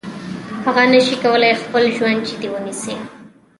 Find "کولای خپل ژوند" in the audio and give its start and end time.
1.23-2.19